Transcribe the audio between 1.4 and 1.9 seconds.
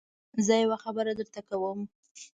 کوم.